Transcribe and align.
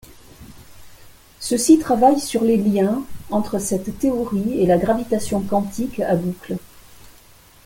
Ceux-ci 1.39 1.77
travaillent 1.77 2.19
sur 2.19 2.43
les 2.43 2.57
liens 2.57 3.03
entre 3.29 3.59
cette 3.59 3.99
théorie 3.99 4.59
et 4.59 4.65
la 4.65 4.79
gravitation 4.79 5.41
quantique 5.41 5.99
à 5.99 6.15
boucles. 6.15 6.57